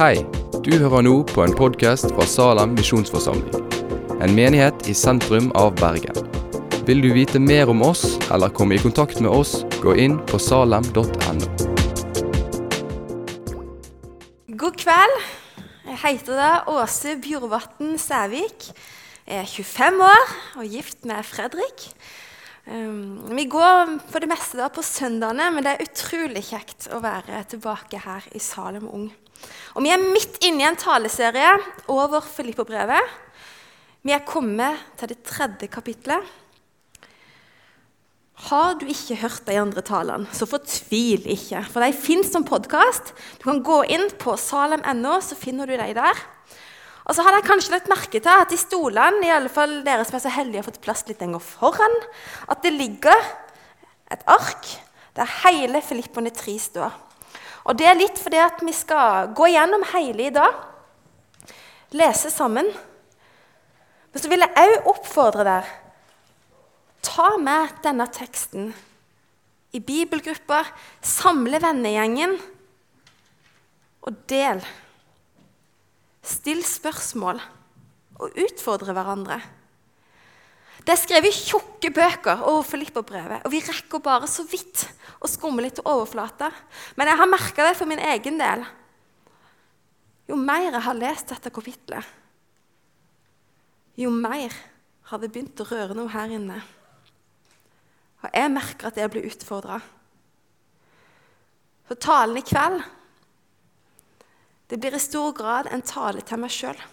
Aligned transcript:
Hei, 0.00 0.22
du 0.64 0.70
hører 0.80 1.02
nå 1.04 1.10
på 1.28 1.42
en 1.44 1.52
podkast 1.52 2.06
fra 2.14 2.24
Salem 2.24 2.70
misjonsforsamling. 2.72 3.66
En 4.24 4.32
menighet 4.32 4.86
i 4.88 4.94
sentrum 4.96 5.50
av 5.60 5.74
Bergen. 5.76 6.16
Vil 6.88 7.02
du 7.04 7.10
vite 7.12 7.36
mer 7.36 7.68
om 7.68 7.84
oss 7.84 8.16
eller 8.32 8.48
komme 8.56 8.78
i 8.78 8.80
kontakt 8.80 9.20
med 9.20 9.28
oss, 9.28 9.58
gå 9.84 9.92
inn 10.00 10.16
på 10.32 10.40
salem.no. 10.40 11.04
God 14.56 14.80
kveld. 14.80 15.20
Jeg 15.90 16.00
heter 16.06 16.40
da 16.46 16.50
Åse 16.78 17.18
Bjorvatn 17.20 17.98
Sævik. 18.00 18.72
Jeg 19.28 19.44
er 19.44 19.52
25 19.52 20.04
år 20.08 20.36
og 20.62 20.76
gift 20.78 21.04
med 21.04 21.28
Fredrik. 21.28 21.90
Um, 22.64 23.36
vi 23.36 23.50
går 23.52 23.98
for 24.08 24.24
det 24.24 24.32
meste 24.32 24.64
da 24.64 24.72
på 24.72 24.80
søndagene, 24.80 25.52
men 25.52 25.68
det 25.68 25.76
er 25.76 25.90
utrolig 25.90 26.48
kjekt 26.54 26.88
å 26.88 27.04
være 27.04 27.44
tilbake 27.52 28.00
her 28.08 28.32
i 28.32 28.40
Salem 28.40 28.88
Ung. 28.88 29.10
Og 29.74 29.84
Vi 29.84 29.92
er 29.94 30.02
midt 30.02 30.40
inne 30.44 30.64
i 30.64 30.68
en 30.68 30.78
taleserie 30.78 31.52
over 31.88 32.24
Filippo-brevet. 32.26 33.18
Vi 34.02 34.12
er 34.16 34.24
kommet 34.26 34.80
til 34.98 35.12
det 35.12 35.22
tredje 35.28 35.68
kapitlet. 35.70 36.24
Har 38.48 38.78
du 38.80 38.86
ikke 38.88 39.18
hørt 39.20 39.44
de 39.44 39.58
andre 39.60 39.82
talene, 39.84 40.28
så 40.32 40.48
fortvil 40.48 41.26
ikke. 41.28 41.60
For 41.68 41.84
de 41.84 41.92
fins 41.92 42.30
som 42.32 42.46
podkast. 42.48 43.12
Du 43.36 43.44
kan 43.44 43.60
gå 43.62 43.82
inn 43.92 44.06
på 44.18 44.32
salem.no, 44.40 45.18
så 45.20 45.36
finner 45.36 45.68
du 45.68 45.76
de 45.76 45.90
der. 45.98 46.22
Og 47.04 47.16
så 47.16 47.24
har 47.26 47.34
dere 47.34 47.44
kanskje 47.44 47.74
lagt 47.74 47.90
merke 47.90 48.20
til 48.22 48.32
at 48.32 48.52
i 48.54 48.60
stolene, 48.60 49.26
i 49.26 49.34
alle 49.34 49.52
fall 49.52 49.80
dere 49.84 50.06
som 50.08 50.16
er 50.16 50.24
så 50.24 50.32
heldige 50.32 50.62
har 50.62 50.68
fått 50.70 50.82
plass 50.84 51.04
litt 51.08 51.20
lenger 51.20 51.42
foran, 51.44 51.96
at 52.48 52.64
det 52.64 52.72
ligger 52.76 53.28
et 54.14 54.24
ark 54.30 54.72
der 55.18 55.28
hele 55.42 55.82
Filippoene 55.84 56.32
3 56.32 56.56
står. 56.70 56.96
Og 57.70 57.78
det 57.78 57.86
er 57.86 57.98
litt 57.98 58.18
fordi 58.18 58.40
at 58.42 58.58
vi 58.66 58.72
skal 58.74 59.30
gå 59.38 59.46
gjennom 59.52 59.84
hele 59.92 60.26
i 60.26 60.34
dag, 60.34 60.56
lese 61.94 62.32
sammen. 62.34 62.66
Men 64.10 64.22
så 64.22 64.30
vil 64.32 64.42
jeg 64.42 64.72
òg 64.74 64.90
oppfordre 64.90 65.46
dere 65.46 65.76
Ta 67.00 67.38
med 67.40 67.78
denne 67.80 68.04
teksten 68.12 68.74
i 69.72 69.80
bibelgrupper, 69.80 70.66
samle 71.00 71.56
vennegjengen 71.62 72.34
og 74.04 74.18
del. 74.28 74.60
Still 76.20 76.60
spørsmål 76.66 77.40
og 78.20 78.36
utfordre 78.44 78.92
hverandre. 78.92 79.40
Det 80.90 80.96
er 80.96 81.04
skrevet 81.04 81.36
tjukke 81.46 81.92
bøker 81.94 82.40
over 82.50 82.64
Filipperbrevet, 82.66 83.44
og 83.46 83.52
vi 83.52 83.60
rekker 83.62 84.02
bare 84.02 84.26
så 84.26 84.42
vidt 84.42 84.88
å 85.22 85.28
skumme 85.30 85.62
litt 85.62 85.76
til 85.78 85.86
overflata. 85.86 86.48
Men 86.98 87.12
jeg 87.12 87.20
har 87.20 87.30
merka 87.30 87.68
det 87.68 87.76
for 87.78 87.86
min 87.86 88.02
egen 88.02 88.40
del. 88.40 88.64
Jo 90.26 90.34
mer 90.34 90.66
jeg 90.66 90.82
har 90.82 90.98
lest 90.98 91.30
dette 91.30 91.54
kapitlet, 91.54 92.10
jo 94.02 94.10
mer 94.10 94.58
har 95.12 95.22
det 95.22 95.30
begynt 95.30 95.62
å 95.62 95.70
røre 95.70 95.94
noe 95.94 96.10
her 96.10 96.34
inne. 96.34 96.58
Og 98.26 98.28
jeg 98.34 98.50
merker 98.58 98.90
at 98.90 98.98
jeg 98.98 99.14
blir 99.14 99.30
utfordra. 99.30 99.78
Så 101.86 102.02
talen 102.02 102.42
i 102.42 102.48
kveld 102.50 102.82
det 104.66 104.82
blir 104.82 104.98
i 104.98 105.06
stor 105.06 105.38
grad 105.38 105.70
en 105.70 105.86
tale 105.86 106.26
til 106.26 106.42
meg 106.42 106.50
sjøl. 106.50 106.88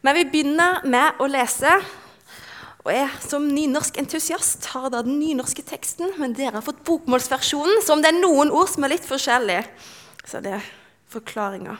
Men 0.00 0.16
vi 0.16 0.30
begynner 0.32 0.80
med 0.88 1.20
å 1.20 1.28
lese. 1.28 1.82
Og 2.82 2.90
jeg 2.90 3.10
som 3.22 3.44
nynorsk 3.46 3.98
entusiast 4.00 4.66
har 4.72 4.88
da 4.90 5.04
den 5.06 5.20
nynorske 5.20 5.62
teksten, 5.62 6.16
men 6.18 6.34
dere 6.34 6.56
har 6.58 6.66
fått 6.66 6.82
bokmålsversjonen, 6.86 7.78
så 7.84 7.94
om 7.94 8.02
det 8.02 8.10
er 8.10 8.18
noen 8.18 8.50
ord 8.50 8.72
som 8.72 8.82
er 8.82 8.96
litt 8.96 9.06
forskjellige, 9.06 9.62
så 10.26 10.40
det 10.42 10.56
er 10.56 10.70
forklaringa. 11.12 11.76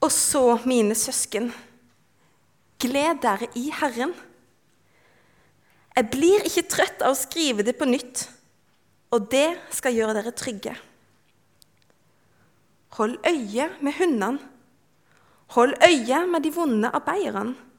Og 0.00 0.12
så, 0.12 0.44
mine 0.68 0.96
søsken, 0.96 1.48
gled 2.80 3.22
dere 3.24 3.48
i 3.56 3.66
Herren. 3.80 4.12
Jeg 5.96 6.08
blir 6.12 6.44
ikke 6.48 6.68
trøtt 6.72 7.02
av 7.04 7.14
å 7.14 7.18
skrive 7.18 7.64
det 7.64 7.76
på 7.80 7.88
nytt, 7.88 8.26
og 9.12 9.28
det 9.32 9.48
skal 9.74 9.96
gjøre 9.96 10.20
dere 10.20 10.36
trygge. 10.36 10.76
Hold 13.00 13.16
øye 13.24 13.70
med 13.80 13.96
hundene. 13.96 14.38
Hold 15.56 15.74
øye 15.82 16.22
med 16.30 16.44
de 16.44 16.52
vonde 16.54 16.92
arbeiderne. 16.94 17.69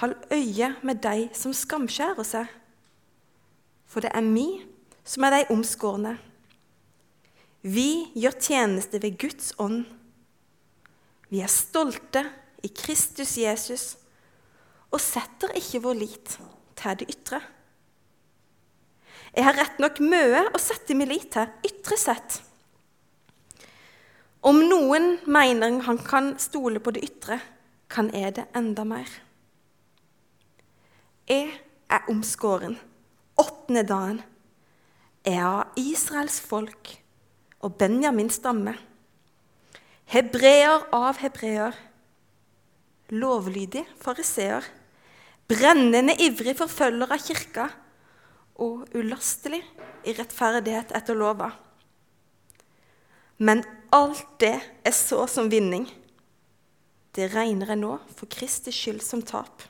Hold 0.00 0.14
øye 0.34 0.74
med 0.82 1.02
de 1.04 1.28
som 1.36 1.54
skamskjærer 1.54 2.26
seg. 2.26 2.48
For 3.86 4.02
det 4.02 4.10
er 4.14 4.26
vi 4.26 4.46
som 5.06 5.26
er 5.26 5.36
de 5.36 5.52
omskårne. 5.54 6.16
Vi 7.62 8.10
gjør 8.18 8.40
tjeneste 8.40 9.00
ved 9.02 9.18
Guds 9.20 9.52
ånd. 9.58 9.84
Vi 11.30 11.40
er 11.40 11.52
stolte 11.52 12.24
i 12.64 12.70
Kristus 12.74 13.36
Jesus 13.38 13.84
og 14.90 15.00
setter 15.02 15.54
ikke 15.58 15.82
vår 15.84 15.96
lit 15.98 16.34
til 16.78 16.98
det 17.00 17.08
ytre. 17.10 17.40
Jeg 19.34 19.46
har 19.46 19.56
rett 19.58 19.80
nok 19.82 19.98
mye 20.04 20.44
å 20.54 20.60
sette 20.62 20.94
min 20.94 21.10
lit 21.10 21.30
til 21.34 21.70
ytre 21.70 21.98
sett. 21.98 22.36
Om 24.44 24.60
noen 24.68 25.14
mener 25.24 25.80
han 25.86 25.98
kan 26.04 26.34
stole 26.38 26.82
på 26.84 26.92
det 26.94 27.02
ytre, 27.06 27.40
kan 27.88 28.10
jeg 28.14 28.36
det 28.36 28.44
enda 28.54 28.84
mer. 28.86 29.08
Jeg 31.24 31.54
er 31.88 32.10
omskåren, 32.12 32.74
åttende 33.40 33.80
dagen. 33.88 34.18
Jeg 35.24 35.38
er 35.40 35.46
av 35.48 35.78
Israels 35.80 36.36
folk 36.44 36.90
og 37.64 37.78
Benjamins 37.80 38.36
stamme. 38.36 38.74
Hebreer 40.12 40.84
av 40.92 41.22
hebreer. 41.22 41.72
Lovlydig 43.08 43.86
fariseer. 44.04 44.68
Brennende 45.48 46.12
ivrig 46.20 46.58
forfølger 46.60 47.16
av 47.16 47.24
kirka 47.24 47.68
og 48.60 48.84
ulastelig 48.92 49.64
i 50.04 50.12
rettferdighet 50.12 50.92
etter 50.92 51.16
lova. 51.16 51.54
Men 53.40 53.64
alt 53.96 54.26
det 54.44 54.58
er 54.60 54.92
så 54.92 55.24
som 55.24 55.48
vinning. 55.48 55.88
Det 57.16 57.32
regner 57.32 57.72
jeg 57.72 57.80
nå 57.80 57.96
for 58.12 58.28
Kristi 58.28 58.74
skyld 58.74 59.00
som 59.00 59.24
tap. 59.24 59.64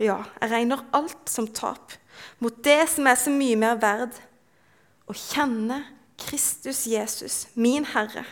Ja, 0.00 0.22
jeg 0.40 0.52
regner 0.52 0.86
alt 0.96 1.28
som 1.28 1.48
tap 1.52 1.92
mot 2.40 2.56
det 2.64 2.86
som 2.88 3.08
er 3.08 3.18
så 3.20 3.32
mye 3.32 3.56
mer 3.60 3.76
verd, 3.80 4.14
å 5.08 5.16
kjenne 5.16 5.82
Kristus 6.20 6.86
Jesus, 6.88 7.46
min 7.52 7.84
Herre. 7.92 8.24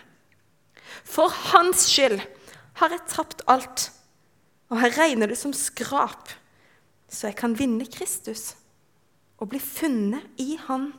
For 1.05 1.33
Hans 1.53 1.87
skyld 1.91 2.21
har 2.81 2.95
jeg 2.95 3.09
tapt 3.11 3.45
alt, 3.51 3.89
og 4.73 4.81
jeg 4.85 4.97
regner 4.97 5.29
det 5.29 5.39
som 5.41 5.53
skrap, 5.57 6.33
så 7.09 7.29
jeg 7.29 7.39
kan 7.41 7.57
vinne 7.57 7.89
Kristus 7.89 8.55
og 9.39 9.53
bli 9.53 9.61
funnet 9.63 10.41
i 10.41 10.57
Han 10.69 10.91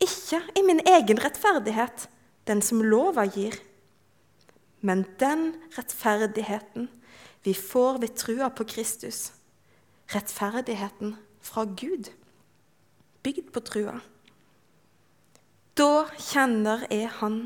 ikke 0.00 0.40
i 0.56 0.62
min 0.64 0.80
egen 0.88 1.20
rettferdighet, 1.20 2.08
den 2.48 2.62
som 2.64 2.80
lova 2.82 3.26
gir, 3.28 3.58
men 4.80 5.04
den 5.20 5.52
rettferdigheten 5.76 6.88
vi 7.44 7.52
får 7.54 8.00
ved 8.00 8.16
trua 8.16 8.48
på 8.48 8.64
Kristus. 8.64 9.30
Rettferdigheten 10.10 11.14
fra 11.40 11.64
Gud, 11.64 12.10
bygd 13.22 13.52
på 13.54 13.62
trua. 13.62 14.00
Da 15.78 16.08
kjenner 16.18 16.84
jeg 16.90 17.12
Han 17.20 17.44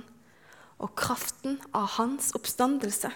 og 0.83 0.95
kraften 0.99 1.61
av 1.77 1.95
Hans 1.99 2.33
oppstandelse. 2.35 3.13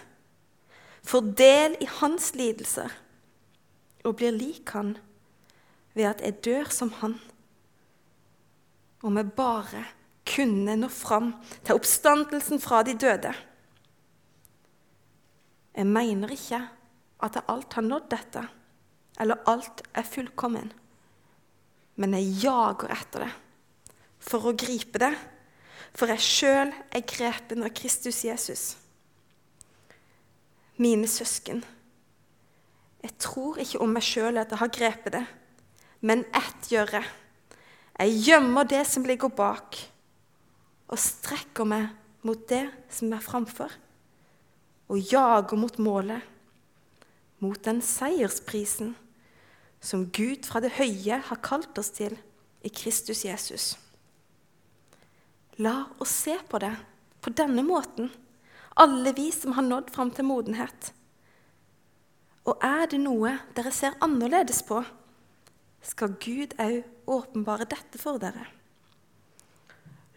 Får 1.08 1.32
del 1.38 1.78
i 1.80 1.88
Hans 1.98 2.34
lidelser 2.36 2.92
og 4.04 4.18
blir 4.20 4.36
lik 4.36 4.70
Han 4.76 4.96
ved 5.96 6.10
at 6.12 6.22
jeg 6.22 6.40
dør 6.44 6.70
som 6.74 6.92
Han 7.00 7.16
om 9.02 9.16
jeg 9.16 9.30
bare 9.36 9.84
kunne 10.28 10.74
nå 10.76 10.88
fram 10.92 11.32
til 11.64 11.78
oppstandelsen 11.78 12.60
fra 12.60 12.82
de 12.86 12.96
døde. 12.98 13.32
Jeg 15.78 15.86
mener 15.86 16.34
ikke 16.34 16.60
at 17.22 17.38
jeg 17.38 17.46
alt 17.48 17.76
har 17.78 17.86
nådd 17.86 18.08
dette, 18.10 18.42
eller 19.18 19.42
alt 19.50 19.82
er 19.94 20.06
fullkommen. 20.06 20.70
Men 21.98 22.14
jeg 22.16 22.44
jager 22.44 22.94
etter 22.94 23.26
det 23.26 23.32
for 24.28 24.50
å 24.50 24.56
gripe 24.58 25.00
det, 25.00 25.12
for 25.96 26.10
jeg 26.12 26.22
sjøl 26.22 26.72
er 26.94 27.06
grepen 27.08 27.64
av 27.64 27.72
Kristus 27.74 28.20
Jesus. 28.26 28.64
Mine 30.78 31.08
søsken, 31.10 31.62
jeg 33.02 33.14
tror 33.22 33.58
ikke 33.62 33.80
om 33.82 33.94
meg 33.94 34.04
sjøl 34.06 34.38
at 34.38 34.52
jeg 34.52 34.60
har 34.60 34.74
grepet 34.74 35.14
det, 35.14 35.24
men 36.06 36.26
ett 36.36 36.70
gjør 36.70 36.98
jeg 36.98 37.08
jeg 37.98 38.18
gjemmer 38.28 38.62
det 38.62 38.84
som 38.86 39.02
ligger 39.02 39.30
bak, 39.34 39.74
og 40.86 41.00
strekker 41.02 41.66
meg 41.66 41.88
mot 42.22 42.44
det 42.46 42.68
som 42.94 43.10
er 43.10 43.24
framfor, 43.24 43.72
og 44.86 45.10
jager 45.10 45.58
mot 45.58 45.80
målet, 45.82 46.22
mot 47.42 47.58
den 47.66 47.82
seiersprisen 47.82 48.94
som 49.80 50.08
Gud 50.10 50.46
fra 50.46 50.60
det 50.62 50.74
høye 50.78 51.20
har 51.28 51.42
kalt 51.44 51.78
oss 51.78 51.90
til 51.94 52.16
i 52.66 52.70
Kristus 52.74 53.24
Jesus. 53.24 53.76
La 55.58 55.88
oss 55.98 56.14
se 56.24 56.36
på 56.48 56.60
det 56.62 56.74
på 57.22 57.32
denne 57.34 57.64
måten, 57.66 58.10
alle 58.78 59.12
vi 59.16 59.30
som 59.34 59.56
har 59.56 59.66
nådd 59.66 59.90
fram 59.94 60.10
til 60.14 60.26
modenhet. 60.28 60.92
Og 62.46 62.62
er 62.64 62.86
det 62.90 63.00
noe 63.02 63.34
dere 63.56 63.72
ser 63.74 63.98
annerledes 64.04 64.62
på, 64.66 64.78
skal 65.82 66.14
Gud 66.22 66.54
òg 66.62 67.10
åpenbare 67.10 67.66
dette 67.70 67.98
for 68.00 68.20
dere. 68.22 68.46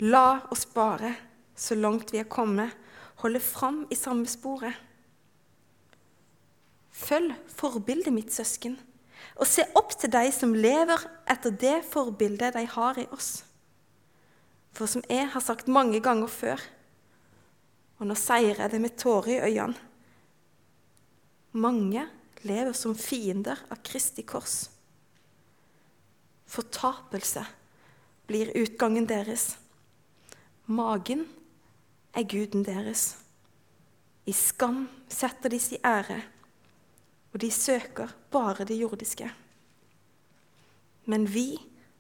La 0.01 0.41
oss 0.53 0.65
bare, 0.65 1.13
så 1.55 1.75
langt 1.77 2.13
vi 2.13 2.21
er 2.21 2.29
kommet, 2.29 2.73
holde 3.21 3.41
fram 3.41 3.83
i 3.89 3.97
samme 3.97 4.29
sporet. 4.29 4.73
Følg 6.91 7.33
forbildet 7.53 8.13
mitt, 8.13 8.33
søsken, 8.33 8.79
og 9.35 9.47
se 9.47 9.63
opp 9.77 9.93
til 9.97 10.11
de 10.13 10.25
som 10.35 10.53
lever 10.55 11.05
etter 11.29 11.53
det 11.63 11.77
forbildet 11.87 12.55
de 12.57 12.65
har 12.75 12.99
i 12.99 13.07
oss. 13.15 13.41
For 14.75 14.87
som 14.87 15.03
jeg 15.09 15.29
har 15.33 15.43
sagt 15.43 15.71
mange 15.71 15.99
ganger 16.03 16.31
før, 16.31 16.61
og 17.99 18.09
nå 18.09 18.17
sier 18.17 18.57
jeg 18.57 18.71
det 18.73 18.81
med 18.81 18.97
tårer 18.97 19.35
i 19.35 19.41
øynene 19.51 19.87
Mange 21.51 22.05
lever 22.47 22.71
som 22.73 22.95
fiender 22.95 23.59
av 23.67 23.81
Kristi 23.83 24.23
kors. 24.23 24.69
Fortapelse 26.47 27.43
blir 28.27 28.53
utgangen 28.55 29.03
deres. 29.09 29.57
Magen 30.71 31.25
er 32.15 32.23
guden 32.23 32.63
deres. 32.63 33.17
I 34.23 34.31
skam 34.31 34.85
setter 35.11 35.51
de 35.51 35.59
sin 35.59 35.83
ære, 35.83 36.21
og 37.31 37.39
de 37.43 37.51
søker 37.51 38.11
bare 38.31 38.67
det 38.67 38.77
jordiske. 38.79 39.29
Men 41.09 41.27
vi 41.31 41.55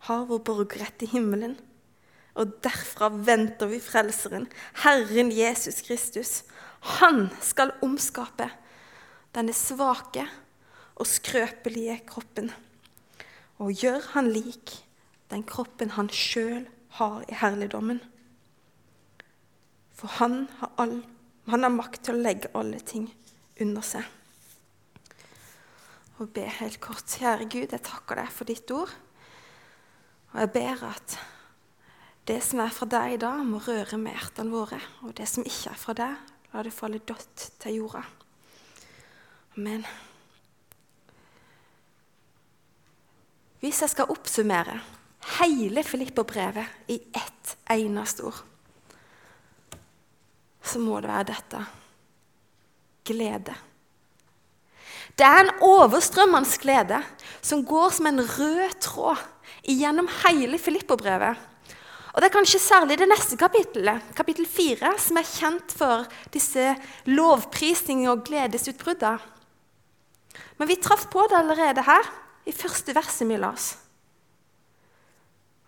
har 0.07 0.25
vår 0.29 0.41
borgerrett 0.47 1.05
i 1.05 1.11
himmelen 1.13 1.57
og 2.39 2.55
derfra 2.63 3.09
venter 3.11 3.67
vi 3.71 3.81
Frelseren, 3.83 4.47
Herren 4.83 5.31
Jesus 5.35 5.81
Kristus. 5.83 6.43
Han 7.01 7.27
skal 7.43 7.75
omskape 7.83 8.47
denne 9.35 9.55
svake 9.55 10.23
og 10.95 11.07
skrøpelige 11.07 11.99
kroppen 12.07 12.51
og 13.61 13.75
gjør 13.77 14.01
han 14.15 14.31
lik 14.33 14.79
den 15.31 15.43
kroppen 15.47 15.93
han 15.95 16.09
sjøl 16.11 16.65
har 16.97 17.21
i 17.29 17.35
herligdommen. 17.39 18.01
For 19.95 20.11
han 20.17 20.47
har, 20.59 20.71
all, 20.81 20.97
han 21.47 21.63
har 21.63 21.73
makt 21.73 22.01
til 22.07 22.17
å 22.17 22.23
legge 22.25 22.51
alle 22.57 22.81
ting 22.83 23.05
under 23.61 23.85
seg. 23.85 24.07
Og 26.21 26.29
be 26.29 26.45
helt 26.45 26.77
kort. 26.83 27.17
Kjære 27.17 27.47
Gud, 27.49 27.71
jeg 27.73 27.81
takker 27.81 28.19
deg 28.21 28.29
for 28.29 28.49
ditt 28.49 28.69
ord. 28.75 28.91
Og 30.31 30.37
jeg 30.43 30.51
ber 30.53 30.83
at 30.91 31.15
det 32.29 32.37
som 32.45 32.61
er 32.61 32.73
fra 32.73 32.85
deg 32.85 33.15
i 33.15 33.21
dag, 33.21 33.41
må 33.47 33.57
røre 33.65 33.97
med 33.97 34.13
hjertene 34.13 34.53
våre. 34.53 34.77
Og 35.01 35.15
det 35.17 35.25
som 35.29 35.45
ikke 35.47 35.73
er 35.73 35.79
fra 35.81 35.95
deg, 35.97 36.31
la 36.53 36.63
det 36.63 36.73
falle 36.75 37.01
dødt 37.01 37.47
til 37.63 37.79
jorda. 37.79 38.03
Amen. 39.57 39.83
Hvis 43.61 43.81
jeg 43.81 43.93
skal 43.93 44.13
oppsummere 44.13 44.77
hele 45.39 45.83
Filipperbrevet 45.85 46.93
i 46.93 47.01
ett 47.17 47.57
eneste 47.73 48.29
ord, 48.29 48.45
så 50.61 50.79
må 50.79 51.01
det 51.01 51.09
være 51.09 51.29
dette 51.33 51.65
glede. 53.09 53.57
Det 55.21 55.27
er 55.29 55.43
en 55.43 55.51
overstrømmende 55.61 56.57
glede 56.57 56.97
som 57.45 57.59
går 57.61 57.91
som 57.93 58.07
en 58.09 58.23
rød 58.25 58.71
tråd 58.81 59.19
gjennom 59.69 60.07
hele 60.23 60.57
Filipperbrevet. 60.57 61.37
Og 62.11 62.21
Det 62.21 62.27
er 62.27 62.33
kanskje 62.33 62.59
særlig 62.59 62.97
det 62.97 63.07
neste 63.07 63.37
kapittelet, 63.37 64.01
kapittel 64.17 64.47
4, 64.49 64.95
som 64.97 65.19
er 65.21 65.29
kjent 65.29 65.75
for 65.77 66.07
disse 66.33 66.73
lovprisningene 67.05 68.09
og 68.15 68.25
gledesutbruddene. 68.25 69.21
Men 70.57 70.67
vi 70.67 70.79
traff 70.81 71.05
på 71.13 71.27
det 71.29 71.37
allerede 71.37 71.85
her, 71.85 72.09
i 72.49 72.51
første 72.51 72.95
verset 72.97 73.29
vi 73.29 73.37
oss. 73.53 73.75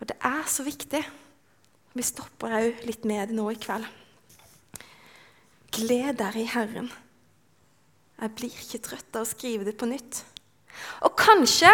Og 0.02 0.10
det 0.10 0.18
er 0.18 0.44
så 0.50 0.66
viktig. 0.66 1.04
Vi 1.94 2.04
stopper 2.10 2.58
òg 2.58 2.84
litt 2.90 3.06
det 3.06 3.30
nå 3.38 3.52
i 3.54 3.62
kveld. 3.62 3.86
Gled 5.78 6.18
dere 6.18 6.42
i 6.42 6.50
Herren. 6.50 6.90
Jeg 8.24 8.32
blir 8.40 8.54
ikke 8.56 8.80
trøtt 8.80 9.18
av 9.20 9.26
å 9.26 9.28
skrive 9.28 9.66
det 9.68 9.74
på 9.76 9.88
nytt. 9.90 10.22
Og 11.04 11.12
kanskje 11.20 11.68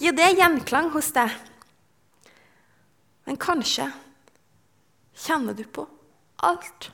gir 0.00 0.14
det 0.18 0.32
gjenklang 0.34 0.88
hos 0.90 1.12
deg. 1.14 1.30
Men 3.22 3.36
kanskje 3.38 3.86
kjenner 5.14 5.54
du 5.54 5.62
på 5.62 5.84
alt 6.42 6.88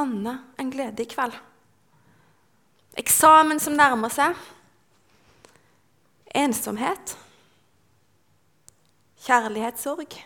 annet 0.00 0.56
enn 0.56 0.70
glede 0.72 1.04
i 1.04 1.10
kveld. 1.10 1.36
Eksamen 2.96 3.60
som 3.60 3.76
nærmer 3.76 4.12
seg. 4.14 4.32
Ensomhet. 6.32 7.12
Kjærlighetssorg. 9.26 10.16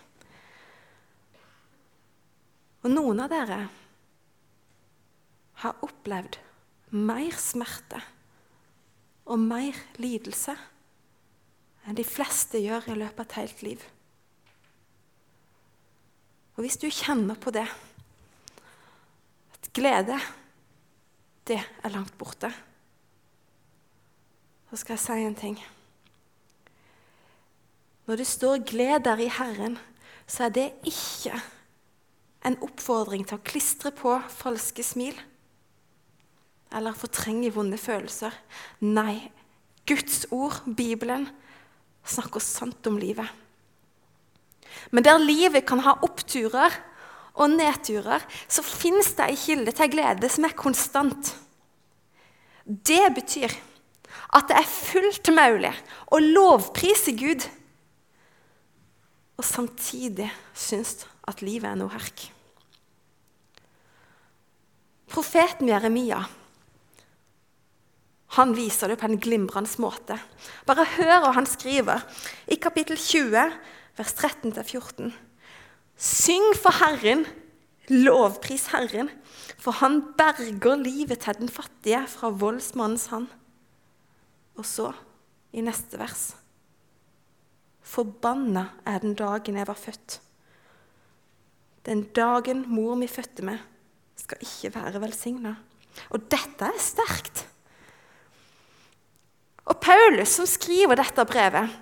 Og 2.86 2.94
noen 2.94 3.24
av 3.24 3.32
dere 3.34 3.58
har 5.64 5.82
opplevd 5.82 6.38
mer 6.94 7.34
smerte 7.42 8.04
og 9.28 9.40
mer 9.40 9.76
lidelse 10.00 10.54
enn 11.88 11.96
de 11.96 12.04
fleste 12.04 12.60
gjør 12.60 12.90
i 12.92 12.98
løpet 12.98 13.20
av 13.20 13.26
et 13.26 13.36
helt 13.38 13.62
liv. 13.64 13.84
Og 16.56 16.64
hvis 16.64 16.80
du 16.80 16.88
kjenner 16.90 17.38
på 17.38 17.52
det, 17.54 17.66
at 19.54 19.68
glede, 19.76 20.18
det 21.48 21.60
er 21.60 21.94
langt 21.94 22.16
borte, 22.20 22.50
så 24.68 24.80
skal 24.80 24.96
jeg 24.96 25.04
si 25.04 25.18
en 25.24 25.38
ting. 25.38 25.56
Når 28.08 28.16
det 28.16 28.26
står 28.26 28.64
'gled 28.64 29.04
der 29.04 29.20
i 29.20 29.28
Herren', 29.28 29.78
så 30.26 30.44
er 30.44 30.48
det 30.48 30.72
ikke 30.84 31.40
en 32.44 32.56
oppfordring 32.62 33.26
til 33.26 33.38
å 33.38 33.44
klistre 33.44 33.92
på 33.92 34.18
falske 34.28 34.82
smil 34.82 35.16
eller 36.74 36.96
fortrenge 36.96 37.50
vonde 37.54 37.78
følelser. 37.80 38.34
Nei, 38.84 39.30
Guds 39.88 40.26
ord, 40.34 40.60
Bibelen, 40.76 41.28
snakker 42.08 42.42
sant 42.44 42.86
om 42.88 42.98
livet. 43.00 43.28
Men 44.92 45.04
der 45.04 45.20
livet 45.20 45.66
kan 45.68 45.80
ha 45.84 45.96
oppturer 46.04 46.74
og 47.38 47.54
nedturer, 47.54 48.24
så 48.48 48.64
fins 48.64 49.14
det 49.16 49.28
ei 49.30 49.38
kilde 49.38 49.72
til 49.76 49.92
glede 49.92 50.30
som 50.32 50.46
er 50.48 50.56
konstant. 50.58 51.32
Det 52.66 53.04
betyr 53.16 53.54
at 54.36 54.48
det 54.50 54.58
er 54.58 54.68
fullt 54.68 55.30
mulig 55.32 55.72
å 56.12 56.20
lovprise 56.20 57.14
Gud 57.16 57.46
og 59.38 59.46
samtidig 59.46 60.26
synes 60.56 61.06
at 61.28 61.44
livet 61.46 61.70
er 61.70 61.78
noe 61.78 61.92
herk. 61.92 62.26
Profeten 65.08 65.70
Jeremia 65.70 66.24
han 68.36 68.52
viser 68.56 68.92
det 68.92 68.98
på 69.00 69.08
en 69.08 69.20
glimrende 69.20 69.80
måte. 69.80 70.18
Bare 70.68 70.84
hør 70.98 71.22
hva 71.24 71.32
han 71.38 71.48
skriver 71.48 72.04
i 72.52 72.58
kapittel 72.60 72.98
20, 73.00 73.54
vers 73.96 74.14
13-14. 74.14 75.12
Syng 75.98 76.52
for 76.58 76.76
Herren, 76.78 77.24
lovpris 77.88 78.68
Herren, 78.74 79.08
for 79.58 79.80
han 79.80 80.02
berger 80.18 80.76
livet 80.76 81.24
til 81.24 81.40
den 81.40 81.50
fattige 81.50 82.04
fra 82.10 82.30
voldsmannens 82.30 83.08
hand. 83.14 83.32
Og 84.58 84.66
så, 84.66 84.92
i 85.56 85.64
neste 85.64 85.96
vers 85.96 86.34
Forbanna 87.88 88.66
er 88.84 89.00
den 89.00 89.14
dagen 89.16 89.56
jeg 89.56 89.66
var 89.66 89.78
født. 89.80 90.18
Den 91.88 92.02
dagen 92.12 92.66
mor 92.68 92.98
mi 93.00 93.08
fødte 93.08 93.46
meg, 93.48 93.62
skal 94.18 94.42
ikke 94.44 94.74
være 94.74 95.00
velsigna. 95.00 95.54
Og 96.12 96.26
dette 96.28 96.68
er 96.68 96.82
sterkt. 96.82 97.46
Og 99.68 99.76
Paulus, 99.84 100.32
som 100.38 100.48
skriver 100.48 100.96
dette 100.98 101.24
brevet, 101.28 101.76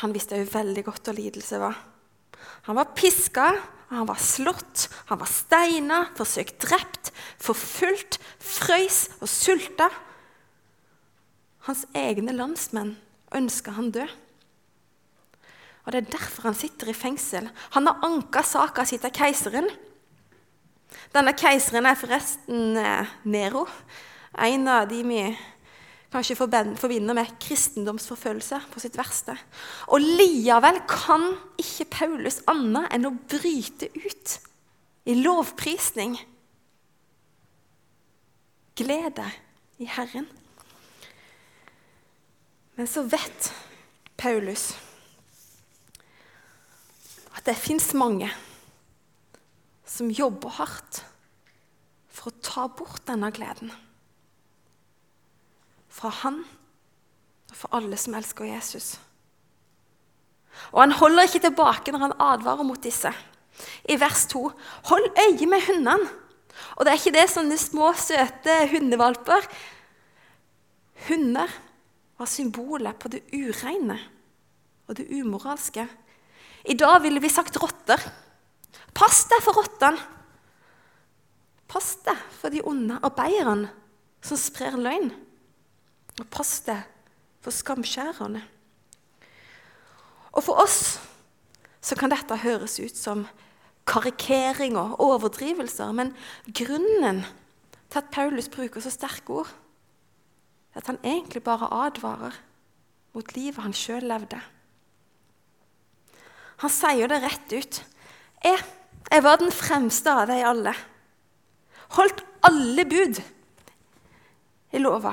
han 0.00 0.14
visste 0.14 0.38
jo 0.40 0.48
veldig 0.50 0.84
godt 0.86 1.08
hva 1.08 1.14
lidelse 1.16 1.60
var. 1.60 1.76
Han 2.66 2.78
var 2.78 2.94
piska, 2.96 3.50
han 3.92 4.08
var 4.08 4.18
slått, 4.22 4.88
han 5.10 5.20
var 5.20 5.28
steina, 5.28 5.98
forsøkt 6.16 6.62
drept, 6.64 7.12
forfulgt, 7.42 8.18
frøys 8.40 9.04
og 9.20 9.28
sulta. 9.30 9.90
Hans 11.68 11.84
egne 11.94 12.34
landsmenn 12.34 12.96
ønska 13.36 13.76
han 13.76 13.92
død. 13.94 14.18
Og 15.82 15.92
Det 15.92 15.98
er 15.98 16.12
derfor 16.14 16.48
han 16.48 16.54
sitter 16.54 16.88
i 16.88 16.94
fengsel. 16.94 17.48
Han 17.74 17.86
har 17.86 18.04
anka 18.06 18.42
saka 18.46 18.84
si 18.86 18.98
til 19.02 19.10
keiseren. 19.10 19.68
Denne 21.12 21.34
keiseren 21.34 21.88
er 21.88 21.98
forresten 21.98 22.76
eh, 22.78 23.10
Nero, 23.24 23.66
en 24.38 24.68
av 24.68 24.86
de 24.88 25.00
vi 25.04 25.24
kanskje 26.12 26.36
forbinder 26.36 27.16
med 27.16 27.30
kristendomsforfølgelse 27.40 28.58
på 28.72 28.82
sitt 28.82 28.98
verste. 28.98 29.36
Og 29.88 30.04
likevel 30.04 30.82
kan 30.90 31.30
ikke 31.60 31.88
Paulus 31.96 32.42
annet 32.50 32.92
enn 32.92 33.08
å 33.08 33.14
bryte 33.16 33.88
ut 33.96 34.36
i 35.08 35.16
lovprisning. 35.18 36.18
Glede 38.78 39.26
i 39.82 39.88
Herren. 39.88 40.28
Men 42.76 42.88
så 42.88 43.04
vet 43.04 43.50
Paulus 44.20 44.72
at 47.32 47.44
det 47.48 47.56
fins 47.58 47.90
mange 47.96 48.28
som 49.88 50.12
jobber 50.12 50.56
hardt 50.60 51.02
for 52.12 52.30
å 52.30 52.44
ta 52.44 52.68
bort 52.68 53.04
denne 53.08 53.32
gleden. 53.34 53.72
Fra 55.92 56.12
han 56.22 56.40
og 57.52 57.58
for 57.58 57.76
alle 57.76 57.98
som 58.00 58.16
elsker 58.16 58.48
Jesus. 58.48 58.94
Og 60.72 60.82
han 60.84 60.96
holder 60.96 61.28
ikke 61.28 61.42
tilbake 61.46 61.92
når 61.92 62.06
han 62.06 62.18
advarer 62.32 62.66
mot 62.66 62.80
disse. 62.82 63.12
I 63.88 63.98
vers 64.00 64.24
2.: 64.32 64.42
Hold 64.88 65.10
øye 65.26 65.48
med 65.48 65.66
hundene. 65.66 66.08
Og 66.76 66.84
det 66.84 66.92
er 66.92 67.00
ikke 67.00 67.16
det 67.16 67.28
sånne 67.32 67.56
små, 67.60 67.92
søte 67.96 68.54
hundevalper. 68.72 69.46
Hunder 71.08 71.52
var 72.18 72.28
symbolet 72.30 72.98
på 73.00 73.10
det 73.12 73.22
ureine 73.32 73.98
og 74.88 74.96
det 74.96 75.08
umoralske. 75.10 75.86
I 76.68 76.76
dag 76.78 77.00
ville 77.02 77.20
vi 77.20 77.32
sagt 77.32 77.56
rotter. 77.60 78.00
Pass 78.94 79.24
deg 79.30 79.42
for 79.42 79.56
rottene! 79.56 79.98
Pass 81.72 81.96
deg 82.04 82.18
for 82.36 82.52
de 82.52 82.60
onde 82.68 82.98
arbeiderne 83.00 83.70
som 84.22 84.36
sprer 84.36 84.76
løgn. 84.76 85.08
Og 86.20 86.26
pass 86.32 86.60
deg 86.66 86.82
for 87.42 87.54
skamskjærerne. 87.54 88.42
Og 90.32 90.44
for 90.44 90.62
oss 90.62 90.98
så 91.82 91.96
kan 91.98 92.12
dette 92.12 92.42
høres 92.44 92.78
ut 92.80 92.96
som 92.96 93.26
karikering 93.88 94.76
og 94.78 95.00
overdrivelser, 95.02 95.90
men 95.92 96.12
grunnen 96.46 97.24
til 97.90 98.00
at 98.00 98.12
Paulus 98.14 98.48
bruker 98.48 98.80
så 98.80 98.92
sterke 98.92 99.42
ord, 99.42 99.50
er 100.72 100.80
at 100.80 100.88
han 100.88 101.00
egentlig 101.04 101.42
bare 101.44 101.68
advarer 101.88 102.36
mot 103.12 103.34
livet 103.36 103.60
han 103.60 103.74
sjøl 103.76 104.06
levde. 104.08 104.38
Han 106.62 106.72
sier 106.72 107.10
det 107.10 107.18
rett 107.24 107.52
ut. 107.52 107.80
Jeg, 108.44 108.62
jeg 109.10 109.24
var 109.26 109.40
den 109.40 109.52
fremste 109.52 110.14
av 110.14 110.30
de 110.30 110.38
alle. 110.46 110.72
Holdt 111.98 112.22
alle 112.46 112.86
bud 112.88 113.20
i 114.72 114.80
lova. 114.80 115.12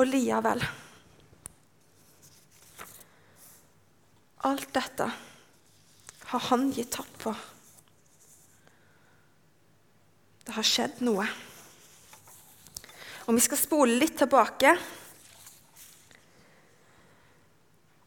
Og 0.00 0.08
likevel 0.08 0.62
Alt 4.48 4.70
dette 4.72 5.06
har 6.30 6.44
han 6.46 6.70
gitt 6.72 6.94
tapp 6.94 7.10
på. 7.20 7.32
Det 10.46 10.54
har 10.56 10.64
skjedd 10.64 11.02
noe. 11.04 11.26
Og 13.26 13.36
vi 13.36 13.44
skal 13.44 13.60
spole 13.60 13.98
litt 14.00 14.16
tilbake. 14.22 14.72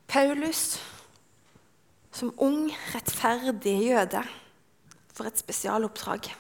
Paulus, 0.10 0.64
som 2.16 2.34
ung, 2.42 2.72
rettferdig 2.96 3.78
jøde, 3.92 4.24
for 5.14 5.30
et 5.30 5.38
spesialoppdrag. 5.38 6.32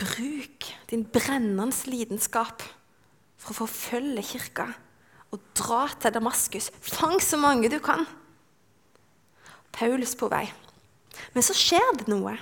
Bruk 0.00 0.72
din 0.88 1.04
brennende 1.04 1.68
lidenskap 1.92 2.64
for 3.42 3.52
å 3.52 3.64
forfølge 3.64 4.24
kirka 4.24 4.68
og 5.32 5.40
dra 5.56 5.86
til 5.98 6.14
Damaskus. 6.14 6.70
Fang 6.80 7.18
så 7.22 7.38
mange 7.40 7.70
du 7.72 7.78
kan. 7.82 8.04
Paulus 9.72 10.14
på 10.18 10.28
vei. 10.30 10.44
Men 11.34 11.44
så 11.44 11.56
skjer 11.56 11.96
det 11.98 12.08
noe. 12.12 12.36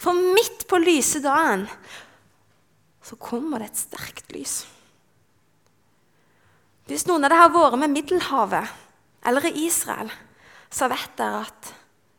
For 0.00 0.14
midt 0.14 0.64
på 0.70 0.80
lyse 0.82 1.20
dagen 1.22 1.66
så 3.02 3.18
kommer 3.18 3.62
det 3.62 3.72
et 3.72 3.82
sterkt 3.82 4.32
lys. 4.34 4.62
Hvis 6.86 7.06
noen 7.06 7.26
av 7.26 7.30
dere 7.30 7.44
har 7.44 7.52
vært 7.54 7.78
med 7.82 7.94
Middelhavet 7.94 9.26
eller 9.26 9.46
i 9.50 9.66
Israel, 9.66 10.10
så 10.72 10.88
vet 10.90 11.14
dere 11.18 11.44
at 11.44 11.72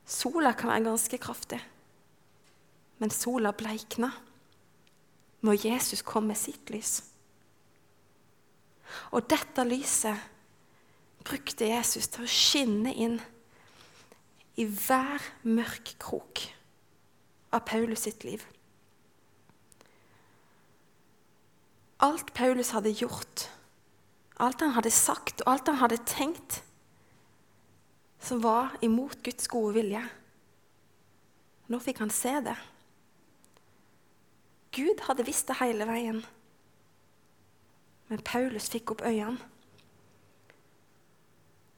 sola 0.08 0.54
kan 0.56 0.72
være 0.72 0.88
ganske 0.88 1.20
kraftig. 1.24 1.60
Men 3.00 3.12
sola 3.12 3.52
bleikna 3.56 4.12
når 5.44 5.66
Jesus 5.66 6.04
kom 6.08 6.30
med 6.30 6.40
sitt 6.40 6.72
lys. 6.72 7.02
Og 9.12 9.28
dette 9.30 9.66
lyset 9.68 10.18
brukte 11.24 11.70
Jesus 11.70 12.10
til 12.12 12.26
å 12.26 12.30
skinne 12.32 12.94
inn 12.94 13.20
i 14.60 14.66
hver 14.68 15.24
mørk 15.48 15.96
krok 16.02 16.44
av 17.54 17.64
Paulus 17.70 18.06
sitt 18.06 18.26
liv. 18.28 18.44
Alt 22.04 22.34
Paulus 22.36 22.74
hadde 22.76 22.92
gjort, 22.92 23.48
alt 24.44 24.62
han 24.66 24.76
hadde 24.76 24.92
sagt 24.92 25.46
og 25.46 25.54
alt 25.54 25.72
han 25.72 25.80
hadde 25.80 26.02
tenkt, 26.10 26.60
som 28.24 28.42
var 28.44 28.76
imot 28.84 29.24
Guds 29.24 29.48
gode 29.52 29.78
vilje. 29.78 30.04
Nå 31.72 31.80
fikk 31.84 32.02
han 32.04 32.12
se 32.12 32.36
det. 32.44 32.56
Gud 34.74 35.04
hadde 35.08 35.26
visst 35.28 35.48
det 35.52 35.60
hele 35.60 35.88
veien. 35.88 36.24
Men 38.12 38.22
Paulus 38.26 38.70
fikk 38.70 38.96
opp 38.96 39.04
øynene. 39.06 39.40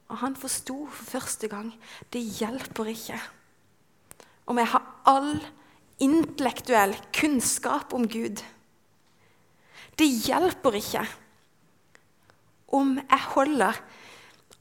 Og 0.05 0.17
han 0.21 0.35
forsto 0.37 0.85
for 0.93 1.17
første 1.17 1.47
gang 1.49 1.71
det 2.13 2.21
hjelper 2.37 2.91
ikke 2.91 3.17
om 4.45 4.59
jeg 4.61 4.69
har 4.69 4.83
all 5.09 5.31
intellektuell 6.01 6.93
kunnskap 7.15 7.93
om 7.97 8.05
Gud. 8.05 8.43
Det 9.97 10.05
hjelper 10.27 10.77
ikke 10.77 11.05
om 12.77 12.97
jeg 12.99 13.23
holder 13.33 13.79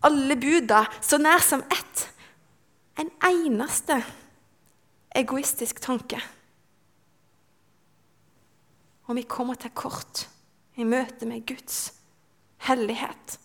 alle 0.05 0.37
buda 0.41 0.85
så 1.03 1.19
nær 1.21 1.43
som 1.45 1.65
ett. 1.69 2.09
En 3.01 3.11
eneste 3.27 3.99
egoistisk 5.15 5.81
tanke. 5.83 6.21
Om 9.05 9.19
vi 9.19 9.27
kommer 9.29 9.59
til 9.61 9.75
kort 9.77 10.29
i 10.75 10.87
møte 10.87 11.27
med 11.29 11.45
Guds 11.47 11.93
hellighet 12.67 13.39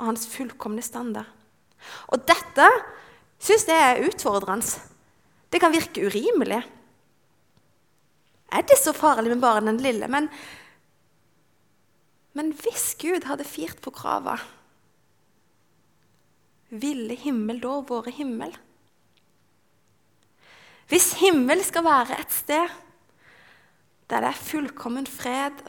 og 0.00 0.10
hans 0.10 0.26
fullkomne 0.32 0.82
standard. 0.84 1.28
Og 2.12 2.24
dette 2.28 2.66
syns 3.40 3.66
jeg 3.68 3.80
er 3.80 4.04
utfordrende. 4.08 4.80
Det 5.50 5.60
kan 5.60 5.72
virke 5.74 6.06
urimelig. 6.06 6.60
Er 8.50 8.64
det 8.66 8.78
så 8.80 8.94
farlig 8.96 9.32
med 9.32 9.42
bare 9.42 9.62
den 9.64 9.80
lille? 9.82 10.08
Men, 10.10 10.28
men 12.34 12.52
hvis 12.62 12.94
Gud 13.00 13.28
hadde 13.28 13.46
firt 13.48 13.80
på 13.84 13.92
krava, 13.94 14.38
ville 16.70 17.16
himmel 17.18 17.60
da 17.62 17.80
vært 17.86 18.14
himmel? 18.18 18.52
Hvis 20.90 21.12
himmel 21.20 21.62
skal 21.66 21.86
være 21.86 22.18
et 22.18 22.32
sted 22.34 22.78
der 24.10 24.20
det 24.20 24.28
er 24.32 24.42
fullkommen 24.42 25.06
fred 25.06 25.62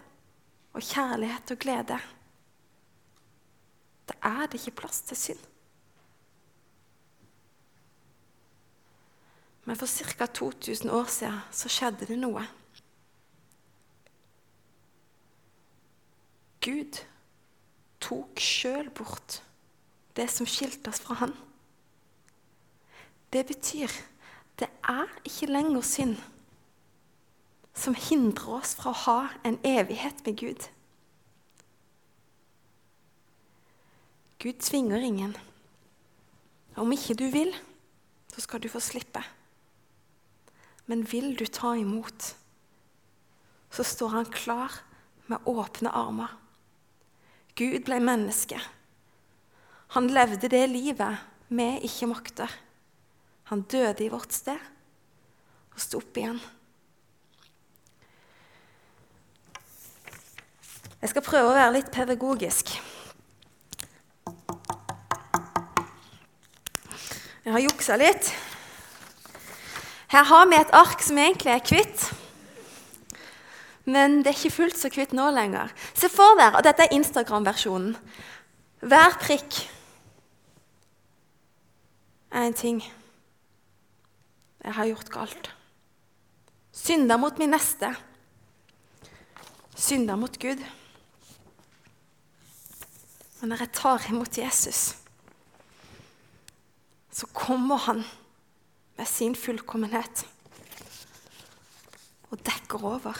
og 0.73 0.81
kjærlighet 0.81 1.51
og 1.51 1.57
glede. 1.57 1.99
Da 4.09 4.13
er 4.21 4.45
det 4.45 4.59
ikke 4.59 4.81
plass 4.81 5.01
til 5.01 5.17
synd. 5.17 5.43
Men 9.65 9.77
for 9.77 9.85
ca. 9.85 10.25
2000 10.25 10.91
år 10.91 11.05
siden 11.05 11.39
så 11.51 11.69
skjedde 11.69 12.07
det 12.09 12.17
noe. 12.17 12.41
Gud 16.65 16.97
tok 18.01 18.41
sjøl 18.41 18.89
bort 18.89 19.41
det 20.17 20.27
som 20.33 20.49
skilte 20.49 20.89
oss 20.89 21.01
fra 21.01 21.21
Han. 21.21 21.33
Det 23.33 23.45
betyr 23.47 23.93
det 24.59 24.67
er 24.83 25.09
ikke 25.25 25.49
lenger 25.49 25.85
synd 25.85 26.17
som 27.73 27.95
hindrer 27.95 28.59
oss 28.59 28.75
fra 28.77 28.91
å 28.91 29.01
ha 29.05 29.19
en 29.47 29.57
evighet 29.65 30.23
med 30.25 30.37
Gud. 30.41 30.67
Gud 34.41 34.59
tvinger 34.59 35.03
ingen. 35.05 35.35
Om 36.75 36.91
ikke 36.95 37.15
du 37.19 37.27
vil, 37.33 37.51
så 38.31 38.41
skal 38.41 38.61
du 38.63 38.69
få 38.71 38.81
slippe. 38.81 39.21
Men 40.89 41.03
vil 41.07 41.35
du 41.37 41.45
ta 41.45 41.75
imot, 41.77 42.33
så 43.71 43.85
står 43.85 44.15
han 44.15 44.31
klar 44.33 44.81
med 45.31 45.45
åpne 45.47 45.91
armer. 45.95 46.31
Gud 47.55 47.85
ble 47.85 47.99
menneske. 48.03 48.57
Han 49.95 50.09
levde 50.11 50.49
det 50.51 50.63
livet 50.71 51.21
vi 51.51 51.67
ikke 51.85 52.09
makter. 52.09 52.51
Han 53.51 53.65
døde 53.67 54.05
i 54.05 54.11
vårt 54.11 54.31
sted 54.31 54.59
og 55.71 55.79
sto 55.83 55.99
opp 55.99 56.17
igjen. 56.17 56.39
Jeg 61.01 61.09
skal 61.09 61.23
prøve 61.25 61.49
å 61.49 61.57
være 61.57 61.73
litt 61.79 61.87
pedagogisk. 61.89 62.75
Jeg 67.41 67.53
har 67.55 67.63
juksa 67.63 67.95
litt. 67.97 68.27
Her 70.13 70.27
har 70.29 70.49
vi 70.51 70.59
et 70.59 70.73
ark 70.77 71.01
som 71.01 71.17
egentlig 71.17 71.49
er 71.55 71.63
hvitt. 71.65 72.03
Men 73.89 74.19
det 74.21 74.29
er 74.29 74.37
ikke 74.37 74.59
fullt 74.59 74.77
så 74.77 74.91
hvitt 74.93 75.15
nå 75.17 75.31
lenger. 75.33 75.71
Se 75.97 76.09
for 76.11 76.37
dere 76.37 76.59
og 76.59 76.65
dette 76.67 76.85
er 76.85 76.93
Instagram-versjonen. 76.93 77.95
Hver 78.85 79.17
prikk 79.23 79.57
er 82.29 82.45
en 82.45 82.57
ting 82.57 82.83
jeg 84.61 84.75
har 84.77 84.91
gjort 84.91 85.09
galt. 85.09 85.49
Synda 86.77 87.17
mot 87.17 87.41
min 87.41 87.51
neste. 87.55 87.89
Synda 89.73 90.13
mot 90.19 90.37
Gud. 90.37 90.61
Og 93.41 93.47
når 93.49 93.63
jeg 93.63 93.73
tar 93.73 94.05
imot 94.09 94.37
Jesus, 94.37 94.81
så 97.11 97.27
kommer 97.33 97.75
han 97.87 98.03
med 98.97 99.09
sin 99.09 99.35
fullkommenhet 99.35 100.27
og 102.29 102.37
dekker 102.45 102.85
over. 102.85 103.17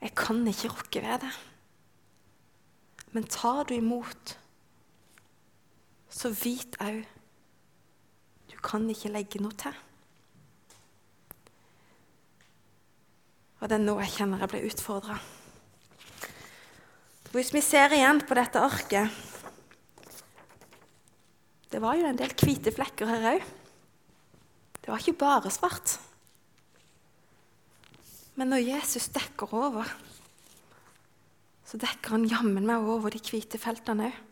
Jeg 0.00 0.14
kan 0.14 0.46
ikke 0.46 0.70
rokke 0.70 1.02
ved 1.02 1.26
det. 1.26 1.34
Men 3.12 3.26
tar 3.26 3.64
du 3.64 3.74
imot, 3.74 4.38
så 6.10 6.30
vit 6.30 6.76
au 6.80 7.02
du 8.50 8.56
kan 8.62 8.86
ikke 8.90 9.10
legge 9.10 9.42
noe 9.42 9.54
til. 9.58 9.74
Og 13.60 13.70
det 13.70 13.80
er 13.80 13.86
nå 13.86 13.96
jeg 14.02 14.12
kjenner 14.18 14.44
jeg 14.44 14.52
blir 14.52 14.68
utfordra. 14.68 15.16
Hvis 17.34 17.50
vi 17.50 17.58
ser 17.66 17.90
igjen 17.90 18.20
på 18.22 18.36
dette 18.38 18.60
arket 18.62 19.10
Det 21.72 21.80
var 21.82 21.96
jo 21.98 22.06
en 22.06 22.18
del 22.18 22.30
hvite 22.38 22.70
flekker 22.70 23.08
her 23.10 23.24
òg. 23.32 23.46
Det 24.78 24.92
var 24.92 25.02
ikke 25.02 25.16
bare 25.18 25.50
svart. 25.50 25.96
Men 28.38 28.52
når 28.52 28.62
Jesus 28.68 29.08
dekker 29.10 29.50
over, 29.50 29.90
så 31.66 31.80
dekker 31.82 32.14
han 32.14 32.28
jammen 32.30 32.68
meg 32.70 32.86
over 32.86 33.10
de 33.10 33.18
hvite 33.18 33.58
feltene 33.58 34.12
òg. 34.12 34.22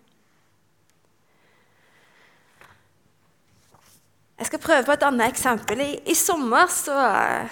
Jeg 4.42 4.48
skal 4.48 4.58
prøve 4.58 4.82
på 4.82 4.94
et 4.96 5.04
annet 5.06 5.30
eksempel. 5.30 5.78
I, 5.84 5.92
i 6.10 6.14
sommer 6.18 6.66
så, 6.66 6.96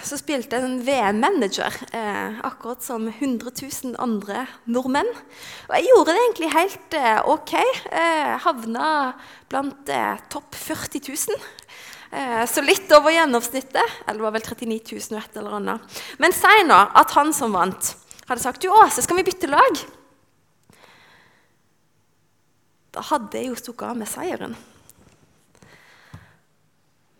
så, 0.03 0.17
spilte 0.19 0.57
jeg 0.57 0.65
en 0.67 0.81
VM-manager, 0.83 1.77
eh, 1.95 2.41
akkurat 2.43 2.83
som 2.83 3.05
100 3.07 3.53
000 3.55 3.93
andre 3.95 4.41
nordmenn. 4.67 5.07
Og 5.69 5.71
jeg 5.77 5.87
gjorde 5.87 6.11
det 6.11 6.23
egentlig 6.25 6.49
helt 6.51 6.97
eh, 6.99 7.29
ok. 7.31 7.53
Eh, 7.95 8.33
havna 8.43 8.89
blant 9.47 9.91
eh, 9.95 10.19
topp 10.35 10.57
40 10.59 10.99
000. 11.07 11.39
Eh, 12.11 12.43
så 12.51 12.65
litt 12.65 12.91
over 12.97 13.15
gjennomsnittet. 13.15 13.95
Eller 14.03 14.19
det 14.19 14.25
var 14.25 14.35
vel 14.35 14.45
39 14.49 14.81
000 14.91 15.15
og 15.15 15.21
et 15.21 15.39
eller 15.39 15.55
annet. 15.61 16.03
Men 16.19 16.35
si 16.35 16.57
nå 16.67 16.81
at 17.03 17.15
han 17.15 17.31
som 17.37 17.55
vant, 17.55 17.93
hadde 18.25 18.43
sagt 18.43 18.67
du 18.67 18.67
Åse, 18.67 19.05
skal 19.07 19.21
vi 19.21 19.29
bytte 19.31 19.47
lag? 19.47 19.79
Da 22.91 23.07
hadde 23.13 23.39
jeg 23.39 23.53
jo 23.53 23.63
stukket 23.63 23.93
av 23.93 24.03
med 24.03 24.11
seieren. 24.11 24.59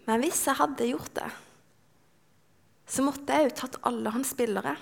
Men 0.08 0.24
hvis 0.24 0.46
jeg 0.48 0.58
hadde 0.58 0.90
gjort 0.90 1.14
det, 1.18 1.30
så 2.92 3.04
måtte 3.06 3.36
jeg 3.38 3.48
jo 3.48 3.58
tatt 3.62 3.78
alle 3.88 4.12
hans 4.14 4.34
spillere. 4.34 4.76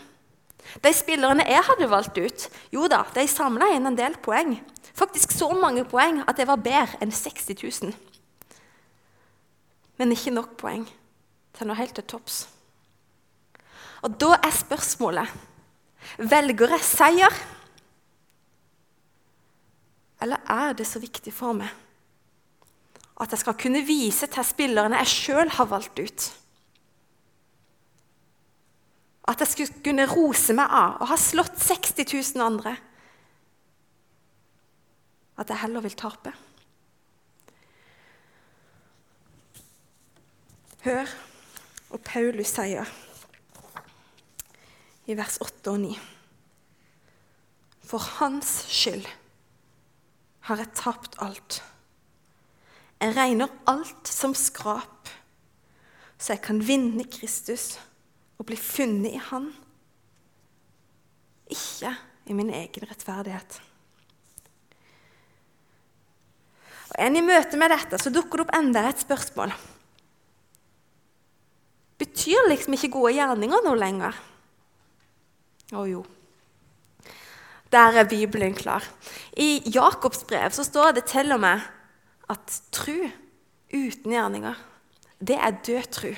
De 0.84 0.92
spillerne 0.96 1.46
jeg 1.48 1.66
hadde 1.66 1.90
valgt 1.92 2.18
ut, 2.20 2.46
jo 2.74 2.88
da, 2.92 3.04
de 3.16 3.26
samla 3.30 3.72
inn 3.76 3.88
en 3.90 3.98
del 3.98 4.18
poeng. 4.24 4.56
Faktisk 4.98 5.34
så 5.36 5.50
mange 5.56 5.86
poeng 5.88 6.24
at 6.26 6.40
det 6.40 6.48
var 6.50 6.62
bedre 6.64 7.00
enn 7.04 7.14
60 7.16 7.54
000. 7.84 7.94
Men 10.00 10.15
ikke 10.15 10.34
nok 10.36 10.56
poeng 10.60 10.88
til 11.56 11.67
noe 11.70 11.80
helt 11.80 11.96
til 11.98 12.08
topps. 12.08 12.41
Og 14.04 14.15
da 14.20 14.36
er 14.38 14.56
spørsmålet 14.56 16.26
velger 16.32 16.76
jeg 16.78 16.86
seier, 16.88 17.39
eller 20.24 20.43
er 20.52 20.74
det 20.76 20.88
så 20.88 21.00
viktig 21.00 21.32
for 21.36 21.56
meg 21.56 21.88
at 23.19 23.34
jeg 23.34 23.41
skal 23.41 23.58
kunne 23.60 23.82
vise 23.84 24.27
til 24.32 24.47
spillerne 24.47 24.99
jeg 25.01 25.12
sjøl 25.12 25.49
har 25.58 25.67
valgt 25.67 25.99
ut. 25.99 26.27
At 29.29 29.43
jeg 29.43 29.51
skulle 29.51 29.84
kunne 29.86 30.08
rose 30.10 30.55
meg 30.58 30.71
av 30.71 31.01
og 31.03 31.12
ha 31.12 31.17
slått 31.19 31.60
60 31.60 31.99
000 32.36 32.45
andre. 32.45 32.77
At 35.39 35.51
jeg 35.51 35.62
heller 35.62 35.84
vil 35.84 35.97
tape. 35.99 36.34
Hør 40.88 41.12
og 41.91 42.01
Paulus 42.08 42.53
sier 42.55 42.88
i 45.10 45.15
vers 45.17 45.39
8 45.43 45.73
og 45.73 45.79
9. 45.82 45.95
For 47.89 48.05
hans 48.19 48.51
skyld 48.69 49.08
har 50.47 50.62
jeg 50.62 50.77
tapt 50.77 51.17
alt. 51.25 51.60
Jeg 53.00 53.16
regner 53.16 53.52
alt 53.72 54.10
som 54.12 54.34
skrap, 54.36 55.08
så 56.20 56.34
jeg 56.36 56.44
kan 56.44 56.60
vinne 56.60 57.06
Kristus 57.08 57.78
og 58.40 58.50
bli 58.50 58.58
funnet 58.60 59.16
i 59.16 59.24
Han. 59.30 59.48
Ikke 61.50 61.94
i 62.30 62.36
min 62.36 62.52
egen 62.54 62.90
rettferdighet. 62.90 63.62
Og 66.90 66.96
enn 67.00 67.16
I 67.16 67.24
møte 67.24 67.58
med 67.62 67.72
dette 67.72 68.02
så 68.02 68.12
dukker 68.12 68.42
det 68.42 68.48
opp 68.48 68.56
enda 68.58 68.84
et 68.90 69.02
spørsmål. 69.02 69.56
Betyr 72.00 72.52
liksom 72.52 72.76
ikke 72.76 72.92
gode 72.94 73.16
gjerninger 73.16 73.64
noe 73.64 73.80
lenger? 73.80 74.20
Å 75.76 75.88
jo. 75.88 76.04
Der 77.70 78.00
er 78.02 78.08
Bibelen 78.10 78.56
klar. 78.58 78.84
I 79.38 79.62
Jakobs 79.70 80.24
brev 80.28 80.52
så 80.56 80.66
står 80.66 80.98
det 80.98 81.10
til 81.12 81.32
og 81.36 81.44
med 81.44 81.68
at 82.30 82.60
tru 82.76 83.10
uten 83.74 84.13
gjerninger, 84.13 84.58
det 85.20 85.36
er 85.36 85.58
død 85.65 85.89
tru. 85.94 86.12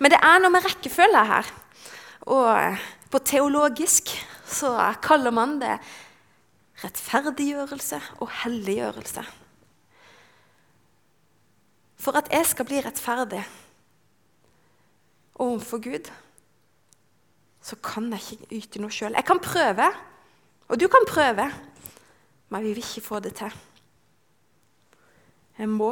Men 0.00 0.12
det 0.12 0.20
er 0.22 0.40
noe 0.40 0.52
med 0.52 0.64
rekkefølge 0.64 1.24
her. 1.28 1.48
Og 2.28 2.84
på 3.12 3.20
teologisk 3.24 4.12
så 4.48 4.74
kaller 5.02 5.34
man 5.34 5.56
det 5.62 5.78
rettferdiggjørelse 6.84 8.00
og 8.22 8.30
helliggjørelse. 8.44 9.24
For 11.98 12.18
at 12.20 12.28
jeg 12.30 12.46
skal 12.46 12.68
bli 12.68 12.82
rettferdig 12.84 13.42
overfor 15.42 15.82
Gud, 15.82 16.10
så 17.62 17.76
kan 17.82 18.06
jeg 18.14 18.22
ikke 18.22 18.60
yte 18.60 18.82
noe 18.82 18.94
sjøl. 18.94 19.16
Jeg 19.18 19.26
kan 19.26 19.40
prøve, 19.42 19.88
og 20.68 20.78
du 20.80 20.86
kan 20.88 21.08
prøve, 21.08 21.48
men 22.48 22.64
vi 22.64 22.76
vil 22.76 22.84
ikke 22.84 23.06
få 23.08 23.20
det 23.24 23.34
til. 23.40 23.52
Jeg 25.58 25.70
må 25.72 25.90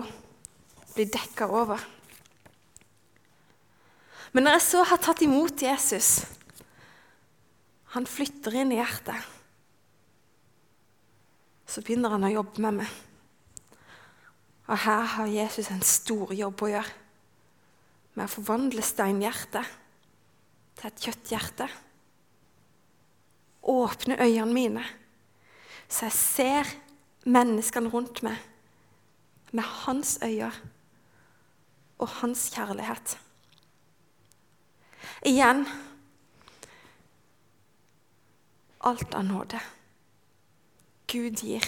bli 0.94 1.04
dekka 1.10 1.48
over. 1.50 1.80
Men 4.30 4.46
når 4.46 4.56
jeg 4.56 4.64
så 4.66 4.84
har 4.86 5.00
tatt 5.02 5.24
imot 5.24 5.62
Jesus 5.64 6.26
Han 7.96 8.04
flytter 8.06 8.52
inn 8.60 8.74
i 8.74 8.76
hjertet. 8.76 9.16
Så 11.66 11.80
begynner 11.80 12.12
han 12.12 12.26
å 12.28 12.32
jobbe 12.34 12.60
med 12.60 12.82
meg. 12.82 12.90
Og 14.66 14.82
her 14.82 15.06
har 15.14 15.30
Jesus 15.32 15.70
en 15.72 15.80
stor 15.86 16.34
jobb 16.36 16.62
å 16.66 16.68
gjøre 16.74 16.92
med 18.18 18.26
å 18.26 18.32
forvandle 18.32 18.84
steinhjertet 18.84 19.70
til 20.76 20.90
et 20.90 21.06
kjøtthjerte. 21.06 21.68
Åpne 23.72 24.18
øynene 24.20 24.52
mine, 24.52 24.84
så 25.88 26.10
jeg 26.10 26.18
ser 26.18 26.74
menneskene 27.24 27.90
rundt 27.94 28.20
meg 28.26 28.42
med 29.52 29.62
hans 29.62 30.18
øyne 30.24 30.52
og 31.98 32.08
hans 32.20 32.48
kjærlighet. 32.54 33.18
Igjen 35.26 35.64
alt 38.86 39.14
av 39.14 39.24
nåde. 39.26 39.60
Gud 41.10 41.38
gir. 41.42 41.64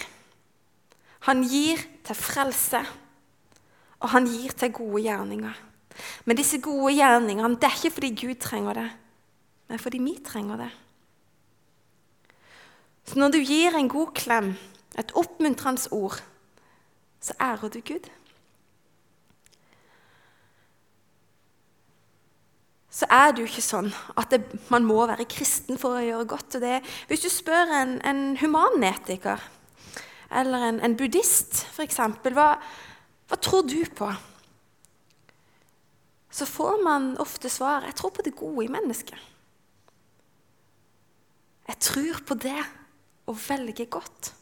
Han 1.27 1.43
gir 1.47 1.81
til 2.05 2.15
frelse, 2.15 2.81
og 3.99 4.11
han 4.13 4.27
gir 4.27 4.55
til 4.55 4.71
gode 4.75 5.03
gjerninger. 5.03 5.65
Men 6.25 6.37
disse 6.39 6.61
gode 6.63 6.93
gjerningene 6.95 7.57
det 7.59 7.67
er 7.67 7.75
ikke 7.75 7.95
fordi 7.97 8.11
Gud 8.15 8.39
trenger 8.39 8.77
det, 8.77 8.87
men 9.67 9.81
fordi 9.81 9.99
vi 10.03 10.15
trenger 10.23 10.63
det. 10.63 10.69
Så 13.09 13.19
når 13.19 13.33
du 13.33 13.39
gir 13.41 13.75
en 13.75 13.89
god 13.89 14.13
klem, 14.15 14.53
et 14.99 15.11
oppmuntrende 15.17 15.91
ord, 15.91 16.19
så 17.19 17.35
ærer 17.39 17.69
du 17.69 17.79
Gud. 17.85 18.07
Så 22.89 23.05
er 23.09 23.31
det 23.31 23.43
jo 23.43 23.47
ikke 23.47 23.63
sånn 23.63 23.91
at 24.19 24.31
det, 24.33 24.41
man 24.73 24.87
må 24.87 25.03
være 25.07 25.27
kristen 25.29 25.77
for 25.79 25.95
å 25.95 26.03
gjøre 26.03 26.27
godt. 26.31 26.57
Det, 26.59 26.79
hvis 27.07 27.23
du 27.23 27.29
spør 27.31 27.71
en, 27.77 27.99
en 28.03 28.23
humanetiker 28.41 29.43
eller 30.35 30.65
en, 30.67 30.81
en 30.83 30.97
buddhist, 30.97 31.63
f.eks. 31.73 32.01
Hva, 32.33 32.49
hva 33.29 33.39
tror 33.39 33.63
du 33.69 33.79
på? 33.95 34.09
Så 36.29 36.45
får 36.49 36.83
man 36.85 37.13
ofte 37.21 37.49
svar 37.49 37.87
jeg 37.87 37.97
tror 37.97 38.13
på 38.15 38.25
det 38.25 38.35
gode 38.37 38.65
i 38.65 38.71
mennesket. 38.71 39.17
Jeg 41.69 41.81
tror 41.85 42.21
på 42.25 42.37
det 42.41 42.59
å 43.29 43.35
velge 43.37 43.85
godt. 43.91 44.33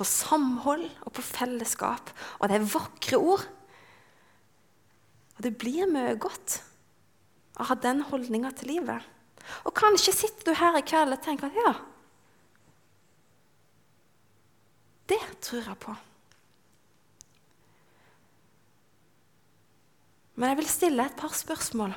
På 0.00 0.06
samhold 0.08 0.86
og 1.04 1.12
på 1.12 1.24
fellesskap. 1.24 2.12
Og 2.40 2.48
det 2.48 2.56
er 2.56 2.68
vakre 2.72 3.20
ord. 3.20 3.44
Og 5.36 5.44
det 5.44 5.54
blir 5.60 5.88
mye 5.92 6.16
godt 6.20 6.62
å 7.60 7.68
ha 7.68 7.76
den 7.76 8.00
holdninga 8.08 8.54
til 8.56 8.74
livet. 8.74 9.04
Og 9.68 9.74
kanskje 9.76 10.16
sitter 10.16 10.50
du 10.50 10.56
her 10.56 10.78
i 10.78 10.84
kveld 10.86 11.16
og 11.16 11.22
tenker 11.24 11.50
at 11.50 11.58
ja, 11.60 11.72
det 15.10 15.20
tror 15.42 15.64
jeg 15.66 15.78
på. 15.82 15.94
Men 20.36 20.52
jeg 20.52 20.60
vil 20.60 20.70
stille 20.70 21.04
et 21.04 21.18
par 21.18 21.34
spørsmål. 21.36 21.96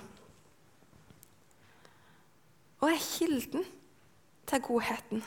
Og 2.81 2.89
er 2.89 2.99
kilden 2.99 3.63
til 4.49 4.63
godheten? 4.65 5.23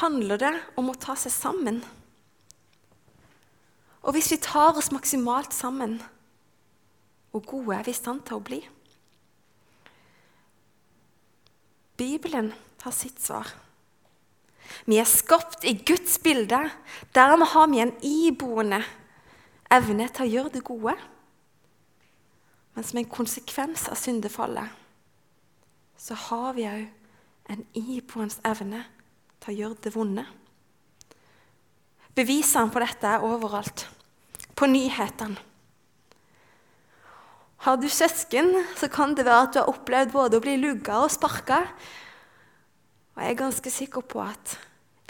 Handler 0.00 0.40
det 0.40 0.52
om 0.80 0.88
å 0.88 0.96
ta 0.96 1.16
seg 1.18 1.32
sammen? 1.34 1.82
Og 4.00 4.14
hvis 4.16 4.30
vi 4.32 4.40
tar 4.40 4.78
oss 4.80 4.92
maksimalt 4.94 5.52
sammen, 5.52 5.98
hvor 7.30 7.44
gode 7.46 7.76
er 7.76 7.84
vi 7.86 7.92
i 7.92 7.98
stand 7.98 8.24
til 8.26 8.38
å 8.38 8.44
bli? 8.44 8.60
Bibelen 12.00 12.54
har 12.80 12.94
sitt 12.96 13.20
svar. 13.20 13.50
Vi 14.88 14.96
er 14.96 15.08
skapt 15.08 15.66
i 15.68 15.74
Guds 15.86 16.16
bilde. 16.24 16.62
Dermed 17.14 17.50
har 17.52 17.68
vi 17.68 17.82
en 17.84 17.92
iboende 18.06 18.80
evne 19.70 20.06
til 20.08 20.24
å 20.24 20.30
gjøre 20.30 20.52
det 20.54 20.62
gode. 20.64 20.94
Men 22.74 22.86
som 22.86 23.02
en 23.02 23.10
konsekvens 23.10 23.84
av 23.92 24.00
syndefallet 24.00 24.78
så 26.00 26.16
har 26.16 26.54
vi 26.56 26.64
òg 26.64 26.86
en 27.52 27.66
iboende 27.76 28.40
evne 28.48 28.86
til 29.40 29.52
å 29.52 29.58
gjøre 29.58 29.84
det 29.84 29.94
vonde. 29.94 30.24
Bevisene 32.16 32.72
på 32.72 32.82
dette 32.82 33.14
er 33.14 33.24
overalt. 33.24 33.86
På 34.58 34.68
nyhetene. 34.68 35.48
Har 37.60 37.76
du 37.76 37.88
søsken, 37.92 38.54
så 38.76 38.88
kan 38.88 39.12
det 39.12 39.26
være 39.26 39.44
at 39.44 39.52
du 39.52 39.58
har 39.60 39.68
opplevd 39.68 40.14
både 40.14 40.38
å 40.38 40.44
bli 40.44 40.56
lugga 40.56 41.02
og 41.04 41.12
sparka. 41.12 41.60
Og 43.16 43.20
jeg 43.20 43.34
er 43.34 43.42
ganske 43.42 43.72
sikker 43.72 44.04
på 44.08 44.22
at 44.24 44.56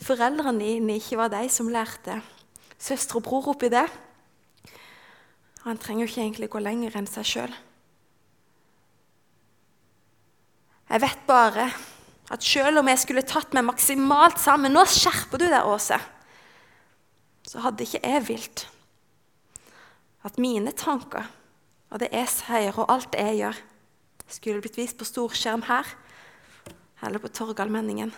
foreldrene 0.03 0.59
dine 0.59 0.97
ikke 0.99 1.21
var 1.21 1.31
de 1.31 1.45
som 1.53 1.71
lærte 1.71 2.19
søster 2.81 3.21
og 3.21 3.27
bror 3.27 3.51
oppi 3.53 3.71
det. 3.71 3.87
Han 5.67 5.79
trenger 5.79 6.07
jo 6.07 6.11
ikke 6.11 6.23
egentlig 6.25 6.51
gå 6.51 6.63
lenger 6.65 6.97
enn 6.97 7.09
seg 7.11 7.29
sjøl. 7.29 7.57
Jeg 10.91 11.03
vet 11.05 11.27
bare 11.29 11.69
at 12.31 12.47
selv 12.47 12.81
om 12.81 12.89
jeg 12.89 13.03
skulle 13.03 13.27
tatt 13.27 13.55
meg 13.57 13.67
maksimalt 13.67 14.39
sammen 14.39 14.73
Nå 14.75 14.85
skjerper 14.87 15.41
du 15.43 15.49
deg, 15.49 15.67
Åse 15.67 15.99
så 17.51 17.59
hadde 17.65 17.83
ikke 17.83 17.99
jeg 18.05 18.27
vilt 18.29 18.65
at 20.23 20.37
mine 20.39 20.71
tanker 20.77 21.27
og 21.91 21.99
det 21.99 22.13
jeg 22.15 22.31
sier, 22.31 22.77
og 22.79 22.91
alt 22.93 23.17
jeg 23.19 23.41
gjør, 23.41 23.57
skulle 24.31 24.63
blitt 24.63 24.79
vist 24.79 24.99
på 24.99 25.09
storskjerm 25.09 25.65
her 25.67 25.89
eller 27.03 27.19
på 27.19 27.33
Torgallmenningen. 27.35 28.13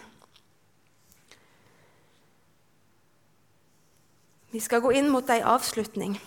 Vi 4.52 4.60
skal 4.60 4.82
gå 4.84 4.92
inn 4.98 5.08
mot 5.08 5.30
ei 5.32 5.40
avslutning. 5.40 6.18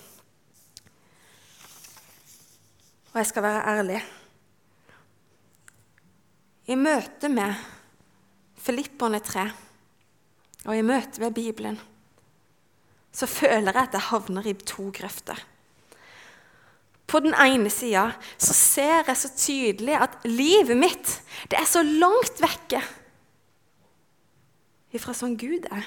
Og 3.12 3.20
jeg 3.22 3.30
skal 3.30 3.46
være 3.46 3.76
ærlig. 3.76 4.00
I 6.66 6.80
møte 6.80 7.30
med 7.30 7.75
Filipperne 8.66 9.22
3 9.22 9.46
og 10.66 10.74
i 10.74 10.86
møte 10.86 11.22
med 11.22 11.36
Bibelen 11.36 11.78
så 13.16 13.28
føler 13.30 13.72
jeg 13.72 13.88
at 13.88 13.94
jeg 13.96 14.10
havner 14.10 14.48
i 14.50 14.54
to 14.68 14.90
grøfter. 14.92 15.38
På 17.08 17.22
den 17.24 17.36
ene 17.38 17.70
sida 17.72 18.10
så 18.36 18.56
ser 18.58 19.06
jeg 19.06 19.18
så 19.22 19.30
tydelig 19.38 19.96
at 20.02 20.18
livet 20.28 20.76
mitt 20.78 21.14
det 21.52 21.60
er 21.60 21.70
så 21.70 21.84
langt 21.86 22.42
vekke 22.44 22.82
ifra 24.96 25.14
sånn 25.16 25.38
Gud 25.40 25.68
er. 25.70 25.86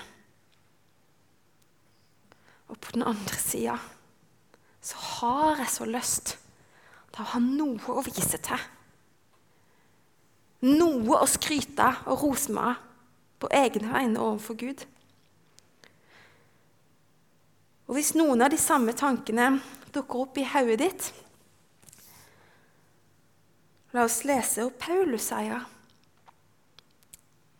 Og 2.68 2.78
på 2.78 2.94
den 2.94 3.04
andre 3.08 3.40
sida 3.40 3.76
så 4.84 5.00
har 5.18 5.64
jeg 5.64 5.74
så 5.74 5.88
lyst 5.88 6.36
til 7.12 7.24
å 7.24 7.30
ha 7.34 7.40
noe 7.42 7.98
å 7.98 8.04
vise 8.06 8.38
til. 8.38 8.66
Noe 10.66 11.20
å 11.22 11.26
skryte 11.30 11.86
og 12.10 12.24
rose 12.24 12.52
meg 12.54 12.80
på 13.38 13.50
egne 13.54 13.92
vegne 13.92 14.22
overfor 14.22 14.58
Gud. 14.58 14.82
Og 17.86 17.94
hvis 17.96 18.12
noen 18.18 18.42
av 18.42 18.50
de 18.52 18.58
samme 18.60 18.92
tankene 18.96 19.52
dukker 19.94 20.26
opp 20.26 20.40
i 20.40 20.46
hodet 20.50 20.80
ditt 20.82 21.08
La 23.96 24.02
oss 24.04 24.20
lese 24.28 24.66
hva 24.66 24.74
Paulus 24.82 25.30
sier 25.30 25.62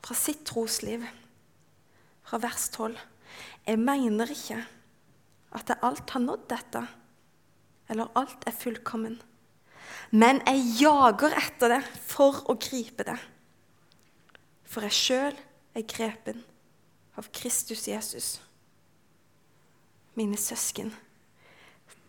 fra 0.04 0.16
sitt 0.16 0.42
trosliv, 0.48 1.02
fra 2.24 2.38
vers 2.40 2.68
12. 2.72 2.94
Jeg 3.68 3.80
mener 3.80 4.30
ikke 4.32 4.62
at 5.56 5.72
alt 5.84 6.12
har 6.14 6.22
nådd 6.24 6.46
dette, 6.48 6.82
eller 7.92 8.12
alt 8.16 8.46
er 8.48 8.56
fullkommen. 8.56 9.18
Men 10.10 10.42
jeg 10.46 10.64
jager 10.82 11.36
etter 11.38 11.76
det 11.76 11.82
for 12.08 12.42
å 12.48 12.56
gripe 12.60 13.06
det. 13.06 13.16
For 14.68 14.84
jeg 14.84 14.96
sjøl 14.98 15.40
er 15.78 15.88
grepen 15.88 16.42
av 17.18 17.30
Kristus 17.34 17.86
Jesus 17.88 18.36
mine 20.18 20.38
søsken, 20.40 20.90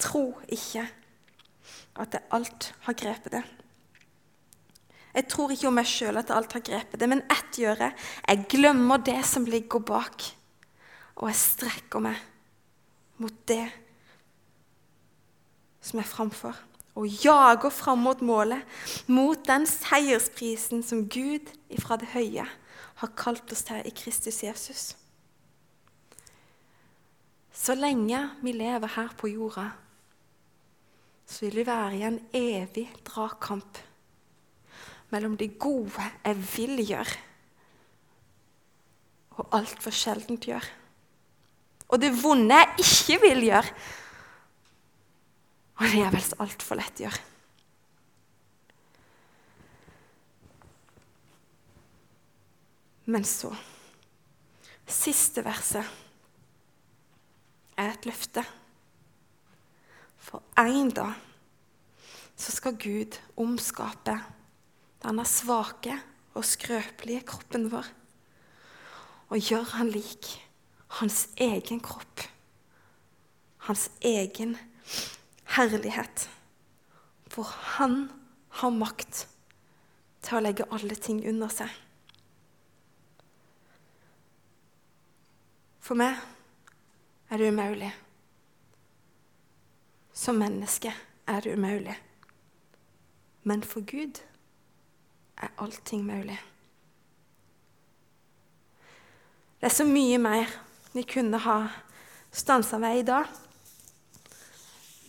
tro 0.02 0.32
ikke 0.50 0.88
at 2.00 2.16
jeg 2.16 2.26
alt 2.34 2.70
har 2.88 2.98
grepet 2.98 3.36
det. 3.36 3.44
Jeg 5.14 5.28
tror 5.30 5.52
ikke 5.54 5.68
om 5.70 5.78
meg 5.78 5.90
sjøl 5.90 6.20
at 6.22 6.32
alt 6.34 6.54
har 6.56 6.64
grepet 6.66 7.02
det, 7.02 7.10
men 7.10 7.24
ett 7.34 7.60
gjør 7.60 7.84
jeg. 7.86 7.96
Jeg 8.24 8.48
glemmer 8.54 9.02
det 9.04 9.20
som 9.28 9.48
ligger 9.50 9.82
bak, 9.84 10.26
og 11.20 11.30
jeg 11.32 11.40
strekker 11.42 12.04
meg 12.06 12.18
mot 13.20 13.36
det 13.50 13.66
som 15.84 16.00
er 16.00 16.08
framfor. 16.08 16.56
Og 16.98 17.06
jager 17.24 17.70
fram 17.70 18.02
mot 18.04 18.22
målet, 18.26 18.64
mot 19.08 19.40
den 19.48 19.68
seiersprisen 19.70 20.82
som 20.84 21.06
Gud 21.10 21.52
ifra 21.70 22.00
det 22.02 22.12
høye 22.16 22.48
har 23.00 23.14
kalt 23.16 23.52
oss 23.54 23.64
til 23.68 23.86
i 23.86 23.94
Kristus 23.96 24.42
Jesus. 24.44 24.82
Så 27.54 27.76
lenge 27.76 28.20
vi 28.42 28.54
lever 28.56 28.92
her 28.96 29.14
på 29.20 29.30
jorda, 29.32 29.70
så 31.28 31.46
vil 31.46 31.60
vi 31.60 31.66
være 31.68 31.96
i 31.98 32.04
en 32.08 32.20
evig 32.34 32.88
dragkamp 33.06 33.78
mellom 35.12 35.36
det 35.38 35.58
gode 35.60 36.06
jeg 36.26 36.38
vil 36.56 36.84
gjøre, 36.86 37.18
og 39.40 39.56
altfor 39.56 39.96
sjeldent 39.96 40.48
gjør. 40.50 40.66
Og 41.90 42.02
det 42.02 42.12
vonde 42.22 42.58
jeg 42.58 42.86
ikke 42.86 43.20
vil 43.24 43.46
gjøre, 43.48 43.74
og 45.80 45.86
det 45.88 46.04
er 46.04 46.12
vel 46.12 46.24
så 46.24 46.38
altfor 46.44 46.80
lett 46.80 47.00
å 47.00 47.06
gjøre. 47.08 47.26
Men 53.10 53.26
så 53.26 53.54
Siste 54.90 55.44
verset 55.46 55.86
er 57.78 57.92
et 57.92 58.08
løfte. 58.10 58.42
For 60.18 60.42
en 60.58 60.90
dag 60.90 61.14
så 62.34 62.56
skal 62.56 62.80
Gud 62.82 63.20
omskape 63.38 64.16
denne 65.04 65.26
svake 65.30 65.94
og 66.34 66.48
skrøpelige 66.48 67.22
kroppen 67.30 67.70
vår 67.70 67.88
og 69.30 69.38
gjøre 69.38 69.78
han 69.78 69.92
lik 69.94 70.32
hans 70.98 71.28
egen 71.38 71.84
kropp, 71.86 72.24
hans 73.70 73.92
egen 74.02 74.58
herlighet, 75.56 76.30
For 77.30 77.44
han 77.78 78.10
har 78.50 78.72
makt 78.74 79.28
til 80.26 80.38
å 80.38 80.42
legge 80.42 80.66
alle 80.74 80.96
ting 80.98 81.22
under 81.30 81.52
seg. 81.54 81.70
For 85.80 85.98
meg 85.98 86.18
er 87.30 87.42
det 87.42 87.52
umulig. 87.54 87.92
Som 90.14 90.42
menneske 90.42 90.92
er 91.30 91.42
det 91.46 91.54
umulig. 91.54 91.96
Men 93.44 93.64
for 93.64 93.86
Gud 93.86 94.20
er 95.38 95.54
allting 95.58 96.04
mulig. 96.06 96.40
Det 99.60 99.70
er 99.70 99.76
så 99.76 99.86
mye 99.88 100.18
mer 100.22 100.52
vi 100.94 101.04
kunne 101.04 101.40
ha 101.44 101.60
stansa 102.32 102.78
ved 102.82 103.00
i 103.00 103.06
dag. 103.08 103.30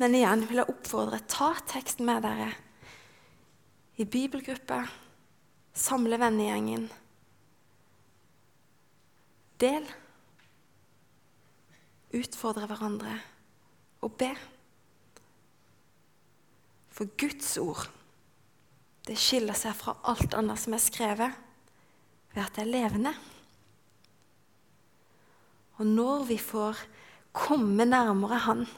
Men 0.00 0.16
igjen 0.16 0.46
vil 0.48 0.62
jeg 0.62 0.72
oppfordre 0.72 1.20
ta 1.28 1.52
teksten 1.68 2.08
med 2.08 2.24
dere 2.24 2.48
i 4.00 4.06
bibelgruppa. 4.08 4.86
Samle 5.76 6.16
vennegjengen. 6.20 6.86
Del. 9.60 9.84
Utfordre 12.16 12.64
hverandre 12.70 13.18
og 14.00 14.16
be. 14.18 14.32
For 16.90 17.12
Guds 17.20 17.52
ord 17.60 17.86
det 19.04 19.20
skiller 19.20 19.56
seg 19.56 19.76
fra 19.76 19.98
alt 20.08 20.32
annet 20.36 20.60
som 20.60 20.74
er 20.76 20.82
skrevet, 20.82 21.38
ved 22.32 22.42
at 22.44 22.56
det 22.56 22.64
er 22.64 22.72
levende. 22.72 23.12
Og 25.80 25.88
når 25.88 26.28
vi 26.28 26.36
får 26.40 26.80
komme 27.36 27.84
nærmere 27.88 28.46
Han 28.48 28.68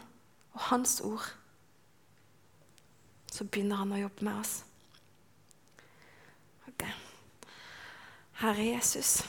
og 0.53 0.61
Hans 0.69 1.01
ord, 1.05 1.25
så 3.33 3.47
begynner 3.49 3.81
Han 3.81 3.95
å 3.97 4.01
jobbe 4.03 4.27
med 4.27 4.41
oss. 4.43 4.55
Okay. 6.69 6.93
Herre 8.43 8.67
Jesus, 8.67 9.23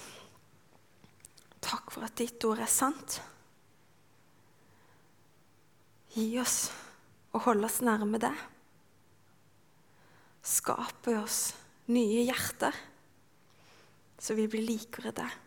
takk 1.63 1.93
for 1.95 2.05
at 2.07 2.17
ditt 2.19 2.43
ord 2.47 2.63
er 2.63 2.71
sant. 2.71 3.19
Gi 6.13 6.27
oss 6.41 6.67
å 7.33 7.41
holde 7.47 7.69
oss 7.69 7.79
nærme 7.85 8.19
deg. 8.21 8.43
Skape 10.43 11.15
oss 11.21 11.53
nye 11.93 12.25
hjerter, 12.27 12.75
så 14.19 14.35
vi 14.35 14.49
blir 14.51 14.67
likere 14.67 15.15
deg 15.15 15.39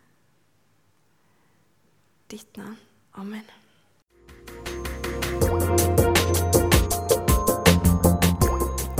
ditt 2.26 2.56
navn. 2.56 2.76
Amen. 3.14 3.65